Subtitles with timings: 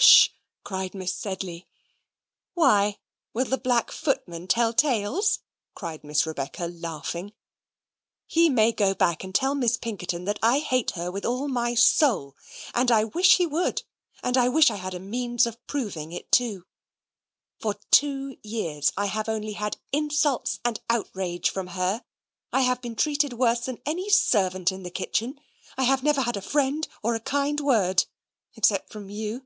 [0.00, 0.32] "Hush!"
[0.64, 1.66] cried Miss Sedley.
[2.54, 2.98] "Why,
[3.34, 5.40] will the black footman tell tales?"
[5.74, 7.32] cried Miss Rebecca, laughing.
[8.26, 11.74] "He may go back and tell Miss Pinkerton that I hate her with all my
[11.74, 12.34] soul;
[12.74, 13.82] and I wish he would;
[14.22, 16.64] and I wish I had a means of proving it, too.
[17.60, 22.04] For two years I have only had insults and outrage from her.
[22.52, 25.38] I have been treated worse than any servant in the kitchen.
[25.76, 28.04] I have never had a friend or a kind word,
[28.54, 29.44] except from you.